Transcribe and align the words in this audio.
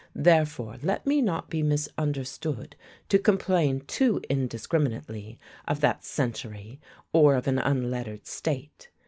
Therefore 0.15 0.77
let 0.81 1.05
me 1.05 1.21
not 1.21 1.47
be 1.51 1.61
misunderstood 1.61 2.75
to 3.07 3.19
complain 3.19 3.81
too 3.81 4.19
indiscriminately 4.31 5.37
of 5.67 5.79
that 5.81 6.03
century 6.03 6.81
or 7.13 7.35
of 7.35 7.45
an 7.45 7.59
unlettered 7.59 8.25
state. 8.25 8.89